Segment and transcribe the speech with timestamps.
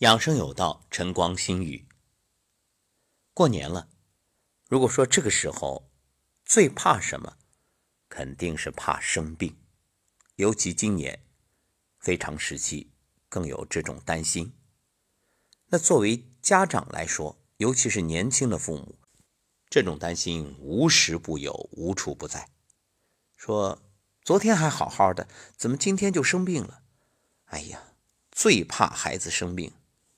[0.00, 1.88] 养生有道，晨光心语。
[3.32, 3.88] 过年了，
[4.68, 5.90] 如果说这个时候
[6.44, 7.38] 最怕什么，
[8.10, 9.56] 肯定是怕生病。
[10.34, 11.24] 尤其今年
[11.98, 12.92] 非常时期，
[13.30, 14.52] 更有这种担心。
[15.68, 18.98] 那作为家长来说，尤其是年轻的父母，
[19.70, 22.50] 这种担心无时不有，无处不在。
[23.34, 23.82] 说
[24.20, 25.26] 昨天还好好的，
[25.56, 26.82] 怎么今天就生病了？
[27.46, 27.94] 哎呀，
[28.30, 29.72] 最怕孩子生病。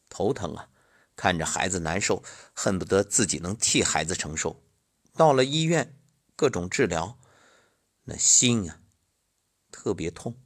[0.09, 0.69] 头疼啊！
[1.17, 2.23] 看着孩子难受，
[2.55, 4.63] 恨不得自己能替孩子承受。
[5.15, 5.99] 到了医院，
[6.37, 7.19] 各种治疗，
[8.05, 8.81] 那心啊
[9.73, 10.41] 特别痛。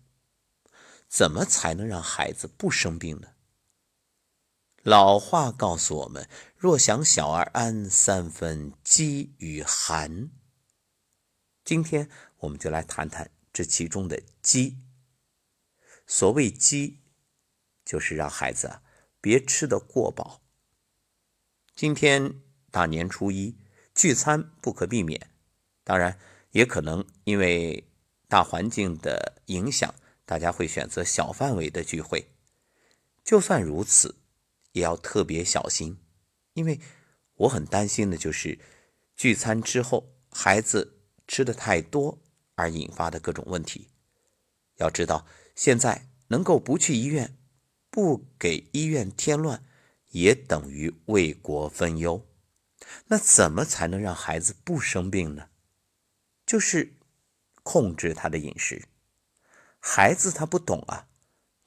[1.09, 3.35] 怎么才能让孩子不生病呢？
[4.83, 10.31] 老话告诉我们：“若想小儿安，三分饥与寒。”
[11.63, 12.09] 今天
[12.39, 14.79] 我们就来谈谈这其中的“饥”。
[16.09, 17.03] 所谓“饥”，
[17.85, 18.83] 就是让孩子啊。
[19.23, 20.43] 别吃得过饱。
[21.75, 23.57] 今天大年初一
[23.95, 25.31] 聚餐不可避免，
[25.85, 26.19] 当然
[26.51, 27.89] 也可能因为
[28.29, 29.95] 大环境的影响，
[30.27, 32.27] 大家会选择小范围的聚会。
[33.25, 34.17] 就算如此，
[34.73, 35.99] 也要特别小心，
[36.55, 36.81] 因为
[37.37, 38.59] 我很担心的就是
[39.15, 40.99] 聚餐之后孩子
[41.29, 42.19] 吃的太多
[42.57, 43.89] 而引发的各种问题。
[44.79, 47.37] 要知道，现在能够不去医院。
[47.93, 49.63] 不给医院添乱，
[50.13, 52.27] 也等于为国分忧。
[53.09, 55.49] 那怎么才能让孩子不生病呢？
[56.47, 56.95] 就是
[57.63, 58.89] 控制他的饮食。
[59.79, 61.07] 孩子他不懂啊，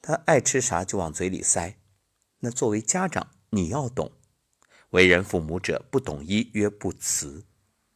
[0.02, 1.78] 他爱吃啥就往嘴里塞。
[2.40, 4.10] 那作为家长，你要懂。
[4.90, 7.46] 为人父母者，不懂医曰不慈。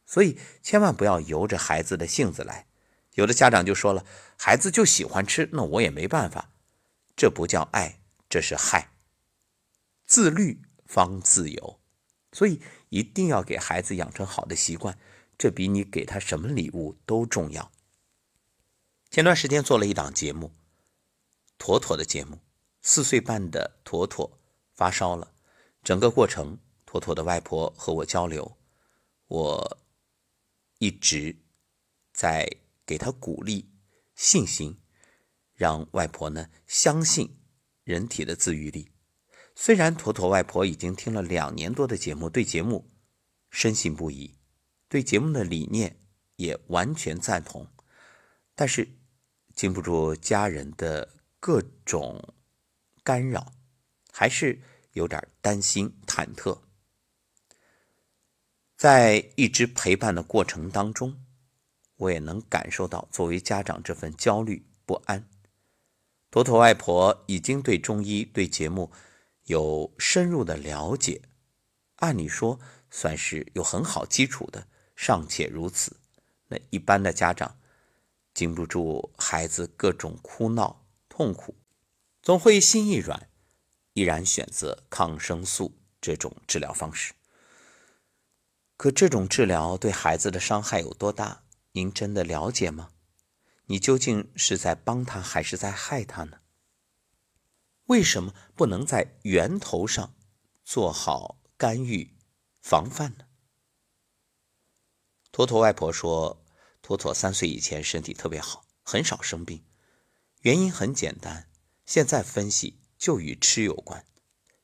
[0.05, 2.67] 所以千万不要由着孩子的性子来。
[3.15, 4.05] 有的家长就说了，
[4.37, 6.53] 孩子就喜欢吃，那我也没办法。
[7.17, 8.00] 这不叫爱。
[8.31, 8.93] 这是害，
[10.05, 11.81] 自律方自由，
[12.31, 14.97] 所以一定要给孩子养成好的习惯，
[15.37, 17.73] 这比你给他什么礼物都重要。
[19.09, 20.53] 前段时间做了一档节目，
[21.57, 22.39] 妥妥的节目，
[22.81, 24.39] 四岁半的妥妥
[24.73, 25.33] 发烧了，
[25.83, 28.57] 整个过程，妥妥的外婆和我交流，
[29.27, 29.77] 我
[30.77, 31.35] 一直
[32.13, 32.49] 在
[32.85, 33.69] 给他鼓励
[34.15, 34.79] 信心，
[35.53, 37.40] 让外婆呢相信。
[37.91, 38.89] 人体的自愈力，
[39.53, 42.89] 虽然妥妥外婆已经听了两年多的节目，对节目
[43.49, 44.33] 深信不疑，
[44.87, 45.99] 对节目的理念
[46.37, 47.67] 也完全赞同，
[48.55, 48.87] 但是
[49.53, 51.09] 经不住家人的
[51.41, 52.33] 各种
[53.03, 53.51] 干扰，
[54.13, 54.61] 还是
[54.93, 56.57] 有点担心忐忑。
[58.77, 61.25] 在一直陪伴的过程当中，
[61.97, 65.27] 我也能感受到作为家长这份焦虑不安。
[66.31, 68.89] 妥妥外婆已经对中医、对节目
[69.43, 71.21] 有深入的了解，
[71.97, 72.57] 按理说
[72.89, 74.65] 算是有很好基础的，
[74.95, 75.97] 尚且如此，
[76.47, 77.57] 那一般的家长
[78.33, 81.53] 经不住孩子各种哭闹、痛苦，
[82.23, 83.27] 总会心一软，
[83.93, 87.13] 依然选择抗生素这种治疗方式。
[88.77, 91.43] 可这种治疗对孩子的伤害有多大？
[91.73, 92.89] 您真的了解吗？
[93.71, 96.41] 你究竟是在帮他还是在害他呢？
[97.85, 100.13] 为什么不能在源头上
[100.65, 102.17] 做好干预
[102.59, 103.27] 防范呢？
[105.31, 106.45] 托托外婆说，
[106.81, 109.63] 托托三岁以前身体特别好，很少生病，
[110.41, 111.49] 原因很简单，
[111.85, 114.05] 现在分析就与吃有关，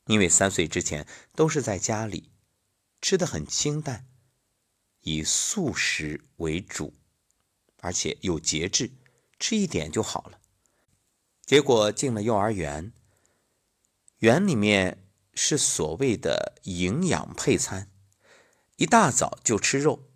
[0.04, 2.30] 因为三岁之前都是在家里
[3.00, 4.06] 吃的很清淡，
[5.00, 6.92] 以素食为主。
[7.80, 8.90] 而且有节制，
[9.38, 10.40] 吃一点就好了。
[11.44, 12.92] 结果进了幼儿园，
[14.18, 17.90] 园里面是所谓的营养配餐，
[18.76, 20.10] 一大早就吃肉，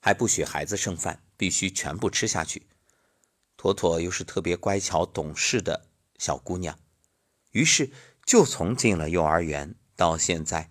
[0.00, 2.66] 还不许孩子剩饭，必须全部吃下去。
[3.56, 5.86] 妥妥又是特别乖巧懂事的
[6.18, 6.78] 小姑娘，
[7.52, 7.90] 于是
[8.24, 10.70] 就从进了幼儿园到现在，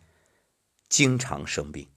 [0.89, 1.89] 经常生病。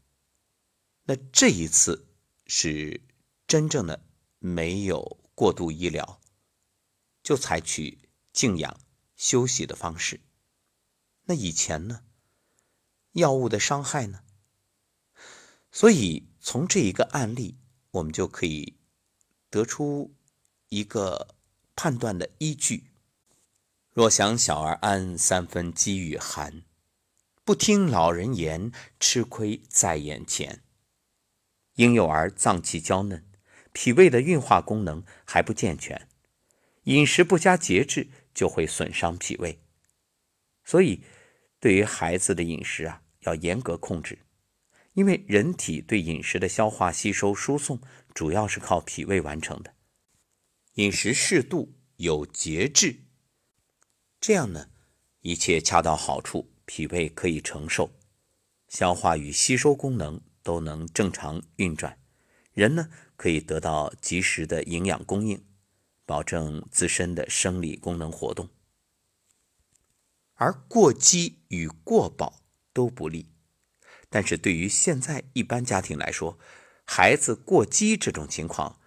[1.05, 2.07] 那这一次
[2.47, 3.01] 是
[3.47, 4.08] 真正的。
[4.39, 6.21] 没有过度医疗，
[7.23, 7.99] 就采取
[8.33, 8.79] 静养
[9.17, 10.21] 休息的方式。
[11.25, 12.05] 那以前呢？
[13.13, 14.23] 药物的伤害呢？
[15.71, 17.59] 所以从这一个案例，
[17.91, 18.79] 我们就可以
[19.51, 20.15] 得出
[20.69, 21.35] 一个
[21.75, 22.91] 判断的依据：
[23.93, 26.63] 若想小儿安，三分饥与寒。
[27.45, 30.63] 不听老人言，吃亏在眼前。
[31.75, 33.28] 婴幼儿脏器娇嫩。
[33.81, 36.09] 脾胃的运化功能还不健全，
[36.83, 39.61] 饮食不加节制就会损伤脾胃。
[40.65, 41.05] 所以，
[41.61, 44.19] 对于孩子的饮食啊，要严格控制，
[44.95, 47.81] 因为人体对饮食的消化、吸收、输送
[48.13, 49.73] 主要是靠脾胃完成的。
[50.75, 53.05] 饮食适度，有节制，
[54.21, 54.71] 这样呢，
[55.21, 57.93] 一切恰到好处，脾胃可以承受，
[58.67, 61.97] 消化与吸收功能都能正常运转，
[62.53, 65.45] 人呢可以得到及时的营养供应，
[66.07, 68.49] 保证自身的生理功能活动。
[70.35, 73.35] 而过饥与过饱都不利，
[74.09, 76.39] 但是对于现在一般家庭来说，
[76.85, 78.81] 孩子过饥这种情况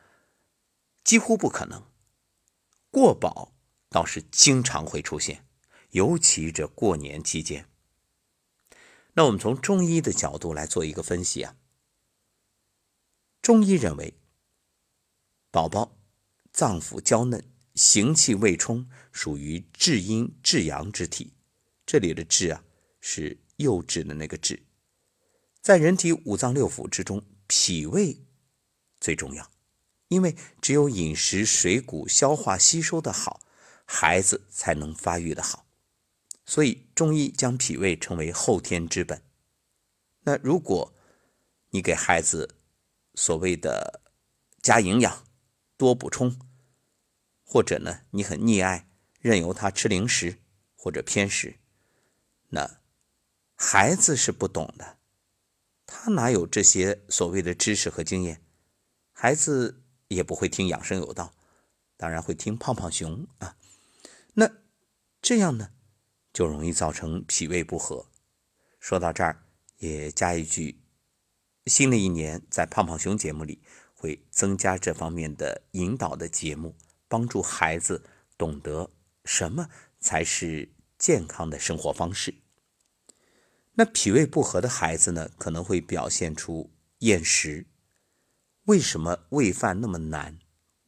[1.04, 1.84] 几乎不可能，
[2.90, 3.54] 过饱
[3.90, 5.46] 倒是经常会出现，
[5.90, 7.68] 尤其这过年期间。
[9.16, 11.58] 那我们从中医的角度来做一个分析啊，
[13.42, 14.14] 中医认为，
[15.52, 15.98] 宝宝
[16.54, 17.44] 脏腑娇嫩，
[17.76, 21.34] 形气未充，属于至阴至阳之体。
[21.86, 22.64] 这里的“至”啊，
[23.02, 24.64] 是幼稚的那个“质”。
[25.62, 28.18] 在人体五脏六腑之中，脾胃
[29.02, 29.52] 最重要，
[30.08, 33.42] 因为只有饮食水谷消化吸收的好，
[33.84, 35.66] 孩子才能发育的好。
[36.46, 39.22] 所以中医将脾胃称为后天之本。
[40.22, 40.94] 那如果
[41.72, 42.56] 你给孩子
[43.16, 44.02] 所谓的
[44.62, 45.26] 加营养、
[45.82, 46.38] 多补充，
[47.44, 48.88] 或者呢你很溺爱，
[49.20, 50.38] 任由他吃零食
[50.76, 51.58] 或者偏食。
[52.50, 52.80] 那
[53.56, 55.00] 孩子是不懂的，
[55.88, 58.46] 他哪有这些所谓的知识和经验？
[59.12, 61.34] 孩子也不会听养生有道，
[61.98, 63.58] 当然会听胖胖熊啊。
[64.36, 64.52] 那
[65.20, 65.72] 这样呢，
[66.32, 68.06] 就容易造成脾胃不和。
[68.80, 69.44] 说到这儿，
[69.78, 70.84] 也加一句：
[71.66, 73.64] 新的一年在胖胖熊节目里
[74.02, 76.76] 会增加这方面的引导的节目，
[77.08, 78.04] 帮助孩子
[78.38, 78.90] 懂得
[79.24, 79.70] 什么
[80.00, 80.74] 才是。
[81.02, 82.36] 健康的生活方式。
[83.74, 87.66] 那脾胃不和的孩子呢，可能会表现出厌食。
[88.66, 90.38] 为什么喂饭那么难？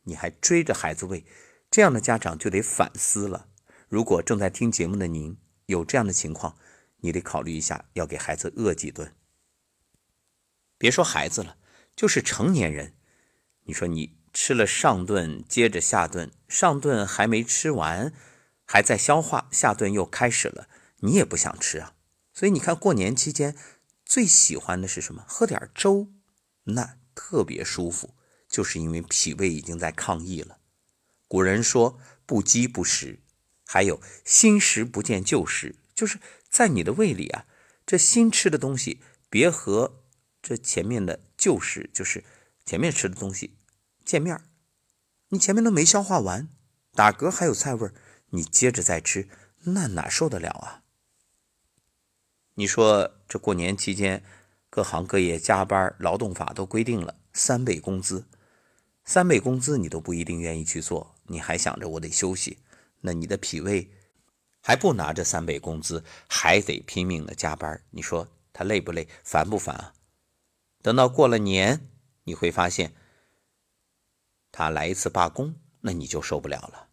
[0.04, 1.25] 你还追着孩子喂，
[1.71, 3.48] 这样的家长就得反思了。
[3.89, 6.56] 如果正在听节目的您有这样的情况，
[6.98, 9.15] 你得考虑一下，要给孩子饿几顿。
[10.77, 11.57] 别说孩子了，
[11.95, 12.94] 就是成年人，
[13.65, 18.13] 你说你吃了上顿，接着下顿，上顿还没吃完。
[18.65, 20.68] 还在消化，下顿又开始了，
[21.01, 21.94] 你也不想吃啊。
[22.33, 23.56] 所以你看，过年期间
[24.06, 25.25] 最喜欢的是什么？
[25.27, 26.07] 喝点粥，
[26.63, 28.15] 那特别舒服，
[28.48, 30.57] 就是因为脾胃已经在抗议了。
[31.27, 33.19] 古人说“不饥不食”，
[33.68, 36.18] 还有“新食不见旧食”，就是
[36.50, 37.45] 在你的胃里啊，
[37.86, 40.01] 这新吃的东西别和
[40.42, 42.24] 这前面的旧食，就是
[42.65, 43.57] 前面吃的东西
[44.06, 44.39] 见面
[45.30, 46.48] 你前面都没消化完，
[46.94, 47.94] 打嗝还有菜味儿。
[48.30, 49.27] 你接着再吃，
[49.65, 50.83] 那哪受得了啊？
[52.56, 54.24] 你说这过年期间，
[54.69, 58.27] 各行各业加班，劳动法都规定了三倍工资，
[59.04, 62.60] 三倍工资你都不一定愿意去做，你还想着我得休息，
[63.01, 63.92] 那你的脾胃
[64.62, 69.94] 还不拿着三倍工资，还得拼命的加班，你说他累不累，烦不烦啊？
[70.81, 71.88] 等到过了年，
[72.23, 72.95] 你会发现
[74.51, 76.89] 他来一次罢工，那你就受不了了。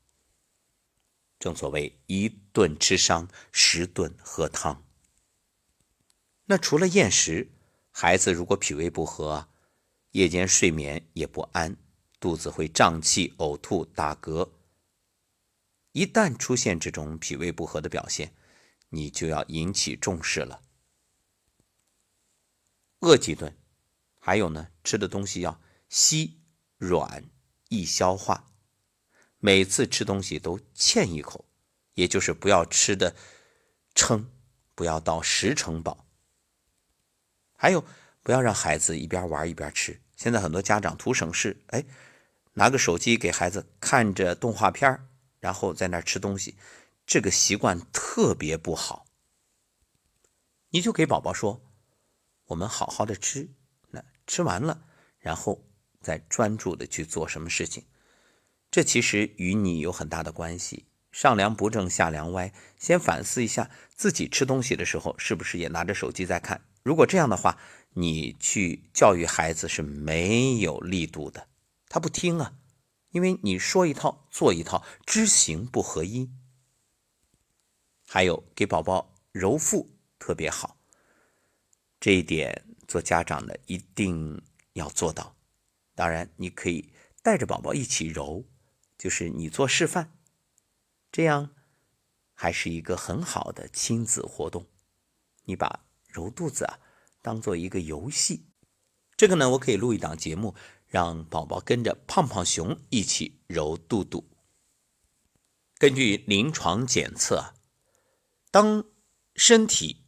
[1.38, 4.84] 正所谓一顿吃伤，十顿喝汤。
[6.44, 7.50] 那除了厌食，
[7.90, 9.48] 孩子如果脾胃不和，
[10.10, 11.76] 夜间睡眠也不安，
[12.18, 14.50] 肚子会胀气、呕吐、打嗝。
[15.92, 18.34] 一旦出现这种脾胃不和的表现，
[18.90, 20.62] 你就要引起重视了。
[23.00, 23.56] 饿几顿，
[24.20, 26.38] 还有呢，吃的东西要稀
[26.76, 27.24] 软
[27.68, 28.46] 易消化。
[29.38, 31.46] 每次吃东西都欠一口，
[31.94, 33.16] 也就是不要吃的
[33.94, 34.30] 撑，
[34.74, 36.06] 不要到十成饱。
[37.56, 37.84] 还有，
[38.22, 40.00] 不要让孩子一边玩一边吃。
[40.14, 41.84] 现在很多家长图省事，哎，
[42.52, 45.08] 拿个手机给孩子看着动画片
[45.38, 46.58] 然后在那吃东西，
[47.06, 49.06] 这个习惯特别不好。
[50.68, 51.62] 你就给宝宝说，
[52.48, 53.48] 我们好好的吃，
[54.30, 54.84] 吃完了，
[55.18, 55.64] 然后
[56.00, 57.84] 再专注的去做什么事情。
[58.70, 60.86] 这其实与你有很大的关系。
[61.10, 66.64] 上梁不正下梁歪，先反思一下自己吃东西的时候是不是也拿着手机在看。
[66.84, 67.58] 如果这样的话，
[67.94, 71.48] 你去教育孩子是没有力度的，
[71.88, 72.54] 他不听啊，
[73.10, 76.30] 因为你说一套做一套，知行不合一。
[78.06, 80.76] 还有给宝宝揉腹特别好，
[81.98, 84.42] 这一点做家长的一定
[84.72, 85.36] 要做到。
[85.94, 86.92] 当然，你可以
[87.22, 88.44] 带着宝宝一起揉。
[88.98, 90.10] 就是你做示范，
[91.10, 91.54] 这样
[92.34, 94.66] 还是一个很好的亲子活动。
[95.44, 96.80] 你把揉肚子啊
[97.22, 98.44] 当做一个游戏。
[99.16, 100.54] 这个呢，我可以录一档节目，
[100.86, 104.28] 让宝宝跟着胖胖熊一起揉肚肚。
[105.78, 107.54] 根据临床检测，
[108.50, 108.84] 当
[109.34, 110.04] 身体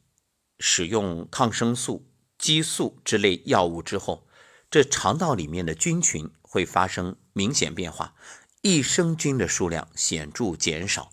[0.59, 2.12] 使用抗生素、
[2.43, 4.27] 激素之类药物之后，
[4.69, 8.17] 这肠道里面的菌群会发生明显变化，
[8.63, 11.13] 益生菌的数量显著减少。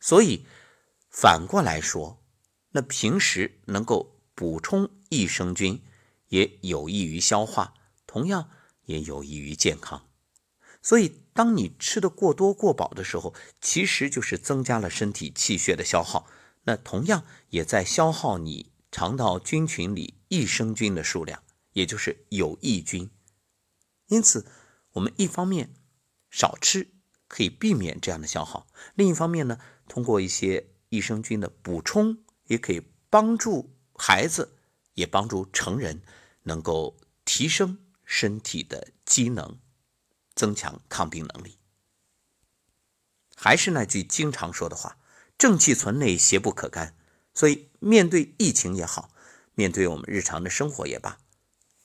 [0.00, 0.46] 所以
[1.10, 2.24] 反过来说，
[2.70, 5.82] 那平时能够补充益生菌。
[6.30, 7.72] 也有益于消化，
[8.06, 8.50] 同样
[8.84, 10.10] 也有益于健康。
[10.82, 16.26] 所以，当你吃的过多过饱的时候，其实就是增加了身体气血的消耗，
[16.64, 21.42] 那同样也在消耗你肠道菌群里益生菌的数量，
[21.72, 23.10] 也就是有益菌。
[24.06, 24.46] 因此，
[24.92, 25.74] 我们一方面
[26.30, 26.88] 少吃
[27.26, 29.58] 可以避免这样的消耗，另一方面呢，
[29.88, 34.56] 通过一些益生菌的补充，也可以帮助孩子，
[34.94, 36.02] 也帮助成人。
[36.44, 39.58] 能够提升身体的机能，
[40.34, 41.58] 增强抗病能力。
[43.36, 44.96] 还是那句经常说的话
[45.36, 46.96] ：“正气存内，邪不可干。”
[47.34, 49.10] 所以，面对疫情也好，
[49.58, 51.18] 面对我们日常的生活也罢，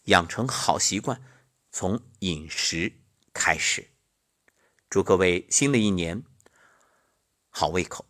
[0.04, 1.20] 养成好习惯，
[1.72, 3.02] 从饮食
[3.34, 3.90] 开始。
[4.92, 6.24] 祝各位新的一年
[7.50, 8.06] 好胃口，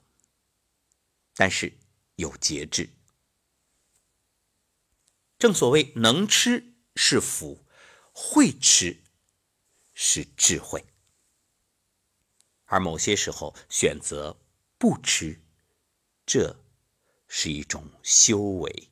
[1.33, 1.77] 但是
[2.17, 2.89] 有节制。
[5.39, 7.65] 正所谓，能吃是福，
[8.11, 9.01] 会吃
[9.93, 10.83] 是智慧。
[12.65, 14.37] 而某些时候选择
[14.77, 15.41] 不吃，
[16.25, 16.61] 这
[17.29, 18.89] 是一种修为。